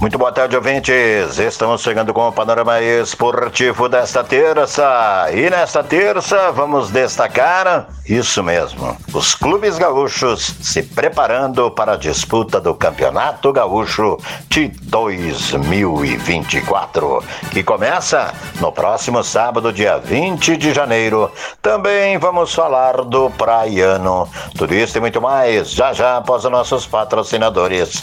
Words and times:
Muito 0.00 0.16
boa 0.16 0.32
tarde, 0.32 0.56
ouvintes. 0.56 1.38
Estamos 1.38 1.82
chegando 1.82 2.14
com 2.14 2.26
o 2.26 2.32
panorama 2.32 2.80
esportivo 2.80 3.86
desta 3.86 4.24
terça. 4.24 5.28
E 5.30 5.50
nesta 5.50 5.84
terça 5.84 6.50
vamos 6.52 6.90
destacar 6.90 7.86
isso 8.08 8.42
mesmo: 8.42 8.96
os 9.12 9.34
clubes 9.34 9.76
gaúchos 9.76 10.54
se 10.62 10.82
preparando 10.82 11.70
para 11.70 11.92
a 11.92 11.98
disputa 11.98 12.58
do 12.58 12.74
Campeonato 12.74 13.52
Gaúcho 13.52 14.16
de 14.48 14.68
2024, 14.68 17.22
que 17.50 17.62
começa 17.62 18.32
no 18.58 18.72
próximo 18.72 19.22
sábado, 19.22 19.70
dia 19.70 19.98
20 19.98 20.56
de 20.56 20.72
janeiro. 20.72 21.30
Também 21.60 22.16
vamos 22.16 22.54
falar 22.54 23.02
do 23.02 23.28
Praiano. 23.28 24.26
Tudo 24.56 24.74
isso 24.74 24.96
e 24.96 25.00
muito 25.00 25.20
mais 25.20 25.70
já 25.70 25.92
já 25.92 26.16
após 26.16 26.46
os 26.46 26.50
nossos 26.50 26.86
patrocinadores. 26.86 28.02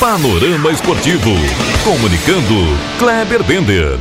Panorama 0.00 0.70
Esportivo. 0.70 1.28
Comunicando, 1.84 2.54
Kleber 2.98 3.42
Bender. 3.44 3.98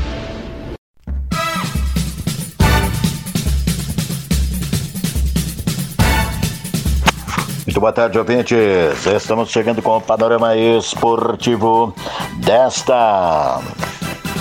Muito 7.66 7.82
boa 7.82 7.92
tarde, 7.92 8.18
ouvintes. 8.18 9.06
Estamos 9.14 9.50
chegando 9.50 9.82
com 9.82 9.98
o 9.98 10.02
panorama 10.02 10.56
esportivo 10.56 11.94
desta 12.38 13.60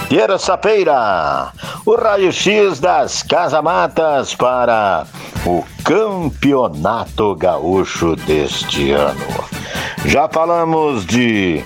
terça-feira. 0.08 1.50
O 1.84 1.96
raio-x 1.96 2.78
das 2.78 3.24
casamatas 3.24 4.32
para 4.32 5.08
o 5.44 5.64
Campeonato 5.82 7.34
Gaúcho 7.34 8.14
deste 8.14 8.92
ano. 8.92 9.57
Já 10.04 10.28
falamos 10.28 11.04
de 11.06 11.64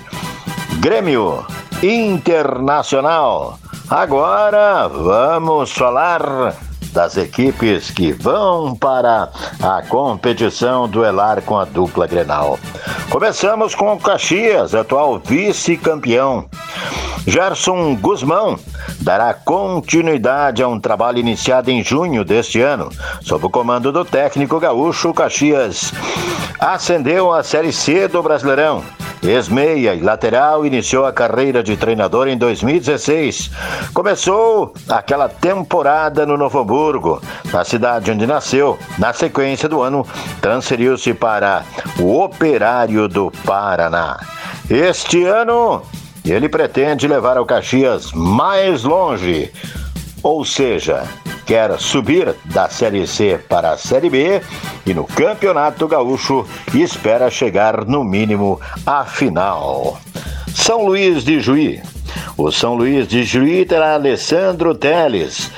Grêmio 0.81 1.45
Internacional. 1.83 3.59
Agora 3.89 4.89
vamos 4.89 5.73
falar 5.73 6.55
das 6.93 7.17
equipes 7.17 7.91
que 7.91 8.13
vão 8.13 8.75
para 8.77 9.31
a 9.63 9.83
competição 9.89 10.89
duelar 10.89 11.43
com 11.43 11.59
a 11.59 11.65
dupla 11.65 12.07
Grenal. 12.07 12.59
Começamos 13.11 13.75
com 13.75 13.93
o 13.95 14.01
Caxias, 14.01 14.75
atual 14.75 15.19
vice-campeão. 15.19 16.49
Gerson 17.27 17.95
Guzmão 17.97 18.59
dará 19.01 19.33
continuidade 19.33 20.63
a 20.63 20.69
um 20.69 20.81
trabalho 20.81 21.19
iniciado 21.19 21.71
em 21.71 21.83
junho 21.83 22.25
deste 22.25 22.61
ano, 22.61 22.91
sob 23.21 23.47
o 23.47 23.51
comando 23.51 23.93
do 23.93 24.05
técnico 24.05 24.59
gaúcho 24.59 25.15
Caxias. 25.15 25.93
Ascendeu 26.59 27.33
à 27.33 27.43
Série 27.43 27.73
C 27.73 28.09
do 28.09 28.23
Brasileirão. 28.23 28.83
Ex-meia 29.23 29.95
e 29.95 30.01
lateral, 30.01 30.67
iniciou 30.67 31.07
a 31.07 31.13
carreira 31.13 31.63
de 31.63 31.77
treinador 31.77 32.27
em 32.27 32.37
2016. 32.37 33.53
Começou 33.95 34.75
aquela 34.89 35.29
temporada 35.29 36.27
no 36.27 36.37
Novo 36.37 36.59
Hamburgo, 36.59 37.23
na 37.53 37.65
cidade 37.65 38.11
onde 38.11 38.27
nasceu. 38.27 38.77
Na 38.99 39.13
sequência 39.13 39.69
do 39.69 39.81
ano, 39.81 40.05
transferiu-se 40.41 41.15
para 41.15 41.63
o 42.01 42.21
Operário 42.21 43.07
do 43.07 43.31
Paraná. 43.45 44.19
Este 44.69 45.25
ano, 45.25 45.83
ele 46.31 46.49
pretende 46.49 47.09
levar 47.09 47.39
o 47.39 47.47
Caxias 47.47 48.13
mais 48.13 48.85
longe, 48.85 49.51
ou 50.23 50.45
seja, 50.45 51.05
quer 51.45 51.79
subir 51.79 52.35
da 52.47 52.69
Série 52.69 53.07
C 53.07 53.41
para 53.49 53.73
a 53.73 53.77
Série 53.77 54.09
B 54.09 54.41
e 54.87 54.95
no 54.95 55.05
Campeonato 55.05 55.89
Gaúcho 55.89 56.47
espera 56.75 57.31
chegar 57.31 57.85
no 57.85 58.05
mínimo 58.05 58.61
à 58.87 59.05
final. 59.05 59.99
São 60.55 60.85
Luís 60.87 61.25
de 61.25 61.41
Juí. 61.41 61.83
O 62.37 62.51
São 62.53 62.75
Luís 62.75 63.09
de 63.09 63.25
Juí 63.25 63.65
terá 63.65 63.95
Alessandro 63.95 64.75
Teles, 64.75 65.51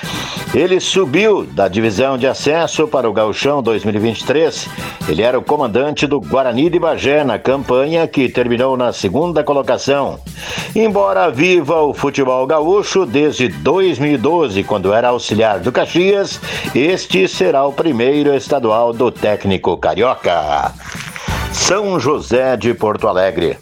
ele 0.54 0.78
subiu 0.78 1.44
da 1.44 1.66
divisão 1.66 2.16
de 2.16 2.28
acesso 2.28 2.86
para 2.86 3.10
o 3.10 3.12
Gauchão 3.12 3.60
2023. 3.60 4.68
Ele 5.08 5.20
era 5.20 5.36
o 5.36 5.42
comandante 5.42 6.06
do 6.06 6.20
Guarani 6.20 6.70
de 6.70 6.78
Bagé 6.78 7.24
na 7.24 7.40
campanha 7.40 8.06
que 8.06 8.28
terminou 8.28 8.76
na 8.76 8.92
segunda 8.92 9.42
colocação. 9.42 10.20
Embora 10.74 11.28
viva 11.28 11.82
o 11.82 11.92
futebol 11.92 12.46
gaúcho 12.46 13.04
desde 13.04 13.48
2012, 13.48 14.62
quando 14.62 14.92
era 14.92 15.08
auxiliar 15.08 15.58
do 15.58 15.72
Caxias, 15.72 16.40
este 16.72 17.26
será 17.26 17.66
o 17.66 17.72
primeiro 17.72 18.32
estadual 18.32 18.92
do 18.92 19.10
técnico 19.10 19.76
carioca. 19.76 20.72
São 21.52 21.98
José 21.98 22.56
de 22.56 22.72
Porto 22.74 23.08
Alegre. 23.08 23.58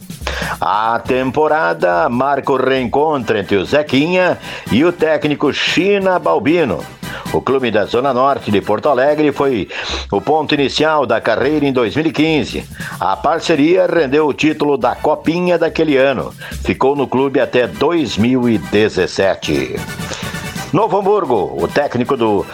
A 0.64 1.00
temporada 1.00 2.08
marca 2.08 2.52
o 2.52 2.56
reencontro 2.56 3.36
entre 3.36 3.56
o 3.56 3.64
Zequinha 3.64 4.38
e 4.70 4.84
o 4.84 4.92
técnico 4.92 5.52
China 5.52 6.20
Balbino. 6.20 6.84
O 7.32 7.42
clube 7.42 7.72
da 7.72 7.84
Zona 7.84 8.14
Norte 8.14 8.48
de 8.48 8.60
Porto 8.60 8.88
Alegre 8.88 9.32
foi 9.32 9.68
o 10.12 10.20
ponto 10.20 10.54
inicial 10.54 11.04
da 11.04 11.20
carreira 11.20 11.66
em 11.66 11.72
2015. 11.72 12.64
A 13.00 13.16
parceria 13.16 13.88
rendeu 13.88 14.28
o 14.28 14.32
título 14.32 14.78
da 14.78 14.94
Copinha 14.94 15.58
daquele 15.58 15.96
ano. 15.96 16.32
Ficou 16.62 16.94
no 16.94 17.08
clube 17.08 17.40
até 17.40 17.66
2017. 17.66 19.74
Novo 20.72 20.98
Hamburgo, 20.98 21.54
o 21.62 21.68
técnico 21.68 22.16
do 22.16 22.46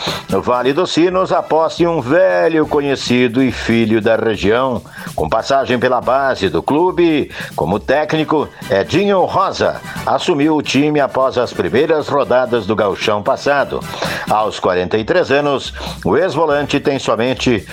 Vale 0.43 0.73
dos 0.73 0.91
Sinos 0.91 1.31
aposta 1.31 1.84
em 1.84 1.87
um 1.87 2.01
velho 2.01 2.67
conhecido 2.67 3.41
e 3.41 3.53
filho 3.53 4.01
da 4.01 4.17
região, 4.17 4.83
com 5.15 5.29
passagem 5.29 5.79
pela 5.79 6.01
base 6.01 6.49
do 6.49 6.61
clube. 6.61 7.31
Como 7.55 7.79
técnico, 7.79 8.49
Edinho 8.69 9.25
Rosa 9.25 9.81
assumiu 10.05 10.56
o 10.56 10.62
time 10.62 10.99
após 10.99 11.39
as 11.39 11.53
primeiras 11.53 12.09
rodadas 12.09 12.67
do 12.67 12.75
gauchão 12.75 13.23
passado. 13.23 13.79
Aos 14.29 14.59
43 14.59 15.31
anos, 15.31 15.73
o 16.05 16.17
ex-volante 16.17 16.81
tem 16.81 16.99
somente 16.99 17.65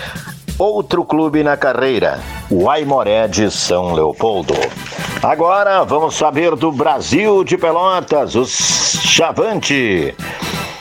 outro 0.57 1.03
clube 1.03 1.43
na 1.43 1.57
carreira, 1.57 2.19
o 2.50 2.69
Aimoré 2.69 3.27
de 3.27 3.51
São 3.51 3.94
Leopoldo. 3.94 4.53
Agora 5.21 5.83
vamos 5.83 6.15
saber 6.15 6.56
do 6.56 6.71
Brasil 6.71 7.44
de 7.44 7.57
Pelotas, 7.57 8.35
o 8.35 8.45
Chavante. 8.45 10.15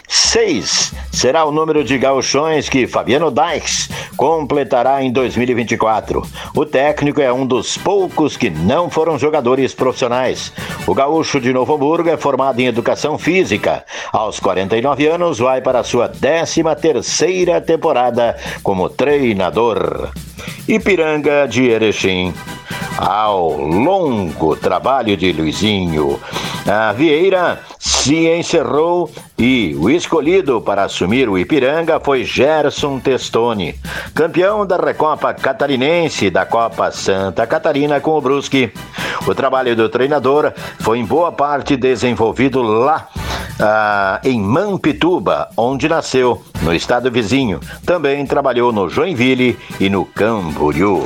Seis 0.08 0.92
será 1.10 1.44
o 1.44 1.50
número 1.50 1.82
de 1.82 1.96
gauchões 1.96 2.68
que 2.68 2.86
Fabiano 2.86 3.30
Dykes 3.30 3.88
completará 4.16 5.02
em 5.02 5.10
2024. 5.10 6.22
O 6.54 6.66
técnico 6.66 7.20
é 7.20 7.32
um 7.32 7.46
dos 7.46 7.78
poucos 7.78 8.36
que 8.36 8.50
não 8.50 8.90
foram 8.90 9.18
jogadores 9.18 9.74
profissionais. 9.74 10.52
O 10.86 10.94
gaúcho 10.94 11.40
de 11.40 11.52
Novo 11.52 11.74
Hamburgo 11.74 12.10
é 12.10 12.16
formado 12.16 12.60
em 12.60 12.66
educação 12.66 13.16
física. 13.16 13.84
Aos 14.12 14.38
49 14.38 15.06
anos, 15.06 15.38
vai 15.38 15.60
para 15.60 15.80
a 15.80 15.84
sua 15.84 16.08
13 16.08 16.62
terceira 16.80 17.60
temporada 17.60 18.36
como 18.62 18.88
treinador. 18.88 20.10
Ipiranga 20.68 21.46
de 21.48 21.68
Erechim 21.68 22.32
ao 22.96 23.56
longo 23.56 24.56
trabalho 24.56 25.16
de 25.16 25.32
Luizinho. 25.32 26.20
A 26.66 26.92
Vieira 26.92 27.60
se 27.78 28.26
encerrou 28.28 29.10
e 29.38 29.76
o 29.78 29.90
escolhido 29.90 30.60
para 30.60 30.84
assumir 30.84 31.28
o 31.28 31.38
Ipiranga 31.38 32.00
foi 32.00 32.24
Gerson 32.24 32.98
Testoni, 32.98 33.74
campeão 34.14 34.66
da 34.66 34.76
Recopa 34.76 35.34
Catarinense 35.34 36.30
da 36.30 36.46
Copa 36.46 36.90
Santa 36.90 37.46
Catarina 37.46 38.00
com 38.00 38.12
o 38.12 38.20
Brusque. 38.20 38.72
O 39.26 39.34
trabalho 39.34 39.76
do 39.76 39.88
treinador 39.88 40.52
foi 40.80 40.98
em 40.98 41.04
boa 41.04 41.32
parte 41.32 41.76
desenvolvido 41.76 42.62
lá 42.62 43.08
ah, 43.60 44.20
em 44.24 44.40
Mampituba, 44.40 45.48
onde 45.56 45.88
nasceu, 45.88 46.42
no 46.62 46.74
estado 46.74 47.10
vizinho. 47.10 47.60
Também 47.84 48.24
trabalhou 48.26 48.72
no 48.72 48.88
Joinville 48.88 49.58
e 49.78 49.88
no 49.88 50.04
Camboriú. 50.04 51.02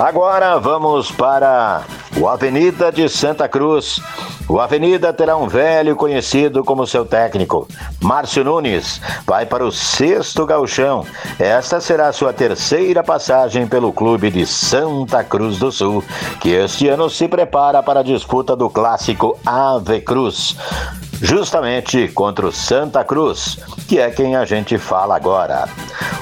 Agora 0.00 0.60
vamos 0.60 1.10
para 1.10 1.82
o 2.16 2.28
Avenida 2.28 2.92
de 2.92 3.08
Santa 3.08 3.48
Cruz. 3.48 4.00
O 4.48 4.60
Avenida 4.60 5.12
terá 5.12 5.36
um 5.36 5.48
velho 5.48 5.96
conhecido 5.96 6.62
como 6.62 6.86
seu 6.86 7.04
técnico. 7.04 7.66
Márcio 8.00 8.44
Nunes 8.44 9.00
vai 9.26 9.44
para 9.44 9.66
o 9.66 9.72
sexto 9.72 10.46
gauchão. 10.46 11.04
Esta 11.36 11.80
será 11.80 12.12
sua 12.12 12.32
terceira 12.32 13.02
passagem 13.02 13.66
pelo 13.66 13.92
clube 13.92 14.30
de 14.30 14.46
Santa 14.46 15.24
Cruz 15.24 15.58
do 15.58 15.72
Sul, 15.72 16.04
que 16.40 16.50
este 16.50 16.88
ano 16.88 17.10
se 17.10 17.26
prepara 17.26 17.82
para 17.82 17.98
a 17.98 18.04
disputa 18.04 18.54
do 18.54 18.70
clássico 18.70 19.36
Ave 19.44 20.00
Cruz 20.00 20.56
justamente 21.20 22.06
contra 22.08 22.46
o 22.46 22.52
Santa 22.52 23.02
Cruz, 23.02 23.58
que 23.88 23.98
é 23.98 24.10
quem 24.10 24.36
a 24.36 24.44
gente 24.44 24.78
fala 24.78 25.16
agora. 25.16 25.68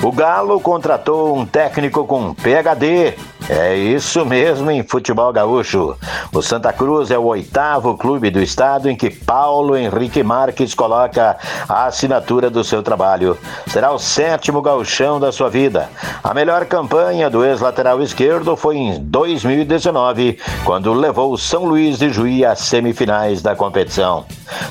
O 0.02 0.10
Galo 0.10 0.58
contratou 0.60 1.36
um 1.36 1.44
técnico 1.44 2.06
com 2.06 2.34
PhD 2.34 3.14
é 3.48 3.76
isso 3.76 4.26
mesmo 4.26 4.70
em 4.72 4.82
futebol 4.82 5.32
gaúcho. 5.32 5.96
O 6.34 6.42
Santa 6.42 6.72
Cruz 6.72 7.12
é 7.12 7.18
o 7.18 7.26
oitavo 7.26 7.96
clube 7.96 8.28
do 8.28 8.42
estado 8.42 8.90
em 8.90 8.96
que 8.96 9.08
Paulo 9.08 9.76
Henrique 9.76 10.22
Marques 10.22 10.74
coloca 10.74 11.36
a 11.68 11.86
assinatura 11.86 12.50
do 12.50 12.64
seu 12.64 12.82
trabalho. 12.82 13.38
Será 13.68 13.92
o 13.92 13.98
sétimo 13.98 14.60
gauchão 14.60 15.20
da 15.20 15.30
sua 15.30 15.48
vida. 15.48 15.88
A 16.24 16.34
melhor 16.34 16.64
campanha 16.66 17.30
do 17.30 17.44
ex-lateral 17.44 18.02
esquerdo 18.02 18.56
foi 18.56 18.78
em 18.78 19.00
2019, 19.00 20.38
quando 20.64 20.92
levou 20.92 21.32
o 21.32 21.38
São 21.38 21.64
Luís 21.64 21.98
de 21.98 22.10
Juí 22.10 22.44
às 22.44 22.58
semifinais 22.58 23.42
da 23.42 23.54
competição. 23.54 24.24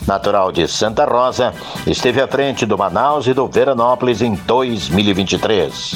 Natural 0.05 0.51
de 0.51 0.67
Santa 0.67 1.05
Rosa, 1.05 1.53
esteve 1.87 2.21
à 2.21 2.27
frente 2.27 2.65
do 2.65 2.77
Manaus 2.77 3.25
e 3.27 3.33
do 3.33 3.47
Veranópolis 3.47 4.21
em 4.21 4.33
2023. 4.33 5.95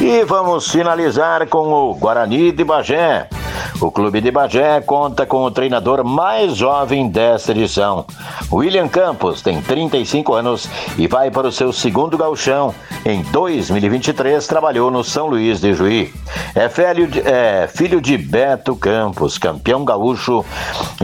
E 0.00 0.24
vamos 0.24 0.70
finalizar 0.70 1.46
com 1.46 1.72
o 1.72 1.94
Guarani 1.94 2.13
de 2.52 2.62
Bagé. 2.64 3.43
O 3.80 3.90
clube 3.90 4.20
de 4.20 4.30
Bagé 4.30 4.80
conta 4.80 5.26
com 5.26 5.44
o 5.44 5.50
treinador 5.50 6.04
mais 6.04 6.56
jovem 6.56 7.08
desta 7.08 7.50
edição. 7.50 8.06
William 8.52 8.88
Campos 8.88 9.42
tem 9.42 9.60
35 9.60 10.32
anos 10.32 10.68
e 10.96 11.08
vai 11.08 11.30
para 11.30 11.48
o 11.48 11.52
seu 11.52 11.72
segundo 11.72 12.16
galchão. 12.16 12.72
Em 13.04 13.22
2023 13.24 14.46
trabalhou 14.46 14.90
no 14.90 15.02
São 15.02 15.26
Luís 15.26 15.60
de 15.60 15.74
Juí. 15.74 16.14
É 16.54 16.68
filho 16.68 17.08
de, 17.08 17.20
é 17.20 17.68
filho 17.68 18.00
de 18.00 18.16
Beto 18.16 18.76
Campos, 18.76 19.38
campeão 19.38 19.84
gaúcho 19.84 20.44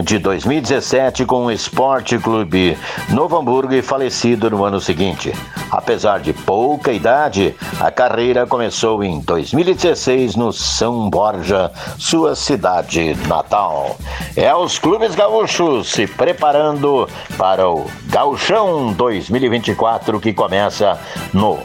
de 0.01 0.17
2017 0.17 1.25
com 1.25 1.45
o 1.45 1.51
Esporte 1.51 2.17
Clube 2.17 2.77
Novo 3.09 3.37
Hamburgo 3.37 3.73
e 3.73 3.81
falecido 3.81 4.49
no 4.49 4.63
ano 4.63 4.79
seguinte. 4.79 5.33
Apesar 5.69 6.19
de 6.19 6.33
pouca 6.33 6.91
idade, 6.91 7.53
a 7.79 7.91
carreira 7.91 8.47
começou 8.47 9.03
em 9.03 9.19
2016 9.19 10.35
no 10.35 10.51
São 10.51 11.09
Borja, 11.09 11.71
sua 11.97 12.35
cidade 12.35 12.61
cidade 12.71 13.15
natal. 13.27 13.97
É 14.35 14.53
os 14.55 14.79
clubes 14.79 15.13
gaúchos 15.13 15.91
se 15.91 16.07
preparando 16.07 17.09
para 17.37 17.67
o 17.67 17.85
Gauchão 18.05 18.93
2024 18.93 20.19
que 20.21 20.33
começa 20.33 20.97
no 21.33 21.59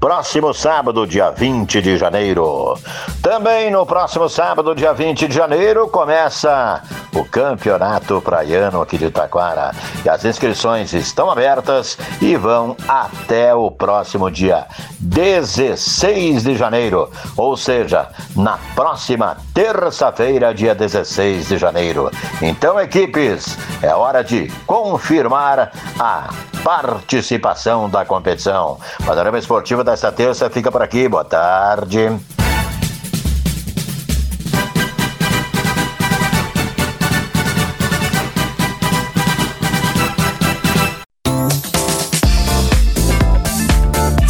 Próximo 0.00 0.54
sábado, 0.54 1.04
dia 1.08 1.30
20 1.30 1.82
de 1.82 1.98
janeiro. 1.98 2.78
Também 3.20 3.68
no 3.68 3.84
próximo 3.84 4.28
sábado, 4.28 4.72
dia 4.72 4.92
20 4.92 5.26
de 5.26 5.34
janeiro, 5.34 5.88
começa 5.88 6.80
o 7.12 7.24
Campeonato 7.24 8.20
Praiano 8.22 8.80
aqui 8.80 8.96
de 8.96 9.10
Taquara. 9.10 9.72
E 10.04 10.08
as 10.08 10.24
inscrições 10.24 10.92
estão 10.92 11.28
abertas 11.28 11.98
e 12.22 12.36
vão 12.36 12.76
até 12.86 13.52
o 13.52 13.72
próximo 13.72 14.30
dia 14.30 14.66
16 15.00 16.44
de 16.44 16.56
janeiro, 16.56 17.10
ou 17.36 17.56
seja, 17.56 18.08
na 18.36 18.56
próxima 18.76 19.36
terça-feira, 19.52 20.54
dia 20.54 20.76
16 20.76 21.48
de 21.48 21.58
janeiro. 21.58 22.08
Então, 22.40 22.78
equipes, 22.78 23.58
é 23.82 23.92
hora 23.92 24.22
de 24.22 24.48
confirmar 24.64 25.72
a 25.98 26.28
participação 26.62 27.88
da 27.88 28.04
competição. 28.04 28.78
Panorama 29.04 29.38
Esportivo 29.38 29.82
desta 29.90 30.12
terça 30.12 30.50
fica 30.50 30.70
por 30.70 30.82
aqui. 30.82 31.08
Boa 31.08 31.24
tarde. 31.24 32.37